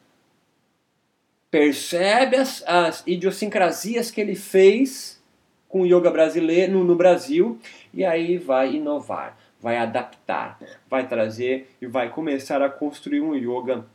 percebe 1.50 2.36
as, 2.36 2.64
as 2.68 3.04
idiosincrasias 3.06 4.10
que 4.10 4.20
ele 4.20 4.36
fez 4.36 5.22
com 5.70 5.82
o 5.82 5.86
yoga 5.86 6.12
brasileiro 6.12 6.74
no, 6.74 6.84
no 6.84 6.96
Brasil 6.96 7.60
e 7.94 8.04
aí 8.04 8.38
vai 8.38 8.76
inovar, 8.76 9.38
vai 9.60 9.78
adaptar, 9.78 10.60
vai 10.90 11.08
trazer 11.08 11.70
e 11.82 11.88
vai 11.88 12.10
começar 12.10 12.62
a 12.62 12.70
construir 12.70 13.22
um 13.22 13.36
yoga 13.36 13.86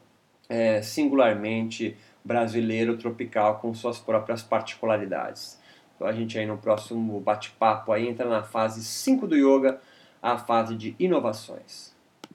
é, 0.48 0.80
singularmente 0.82 1.96
brasileiro 2.24 2.96
tropical 2.96 3.58
com 3.58 3.72
suas 3.74 3.98
próprias 3.98 4.42
particularidades. 4.42 5.58
Então 5.94 6.06
a 6.06 6.12
gente 6.12 6.38
aí 6.38 6.46
no 6.46 6.58
próximo 6.58 7.20
bate-papo 7.20 7.92
aí 7.92 8.08
entra 8.08 8.28
na 8.28 8.42
fase 8.42 8.84
5 8.84 9.26
do 9.26 9.36
yoga, 9.36 9.80
a 10.22 10.38
fase 10.38 10.74
de 10.76 10.94
inovações. 10.98 11.97